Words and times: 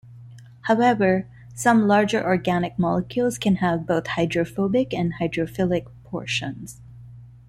However, 0.61 1.27
some 1.53 1.87
larger 1.87 2.25
organic 2.25 2.79
molecules 2.79 3.37
can 3.37 3.57
have 3.57 3.85
both 3.85 4.07
hydrophobic 4.07 4.95
and 4.95 5.13
hydrophilic 5.21 5.85
portions. 6.05 6.81